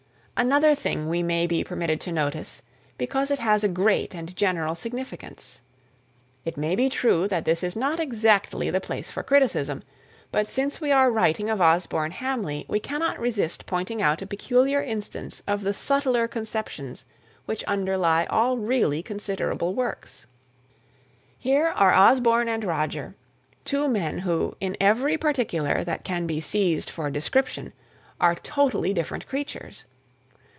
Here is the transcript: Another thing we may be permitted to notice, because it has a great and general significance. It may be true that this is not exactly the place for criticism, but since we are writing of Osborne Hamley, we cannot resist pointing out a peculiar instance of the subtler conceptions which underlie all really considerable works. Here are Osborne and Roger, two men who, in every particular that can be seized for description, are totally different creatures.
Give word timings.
Another 0.37 0.73
thing 0.73 1.07
we 1.07 1.21
may 1.21 1.45
be 1.45 1.63
permitted 1.63 2.01
to 2.01 2.11
notice, 2.11 2.63
because 2.97 3.29
it 3.29 3.37
has 3.37 3.63
a 3.63 3.67
great 3.67 4.15
and 4.15 4.35
general 4.35 4.73
significance. 4.73 5.61
It 6.45 6.57
may 6.57 6.73
be 6.75 6.89
true 6.89 7.27
that 7.27 7.45
this 7.45 7.61
is 7.61 7.75
not 7.75 7.99
exactly 7.99 8.71
the 8.71 8.81
place 8.81 9.11
for 9.11 9.21
criticism, 9.21 9.83
but 10.31 10.47
since 10.47 10.81
we 10.81 10.91
are 10.91 11.11
writing 11.11 11.47
of 11.47 11.61
Osborne 11.61 12.09
Hamley, 12.11 12.65
we 12.67 12.79
cannot 12.79 13.19
resist 13.19 13.67
pointing 13.67 14.01
out 14.01 14.23
a 14.23 14.25
peculiar 14.25 14.81
instance 14.81 15.43
of 15.47 15.61
the 15.61 15.75
subtler 15.75 16.27
conceptions 16.27 17.05
which 17.45 17.63
underlie 17.65 18.25
all 18.27 18.57
really 18.57 19.03
considerable 19.03 19.75
works. 19.75 20.25
Here 21.37 21.67
are 21.67 21.93
Osborne 21.93 22.49
and 22.49 22.63
Roger, 22.63 23.13
two 23.63 23.87
men 23.87 24.17
who, 24.17 24.55
in 24.59 24.75
every 24.81 25.19
particular 25.19 25.83
that 25.83 26.03
can 26.03 26.25
be 26.25 26.41
seized 26.41 26.89
for 26.89 27.11
description, 27.11 27.73
are 28.19 28.33
totally 28.33 28.91
different 28.91 29.27
creatures. 29.27 29.85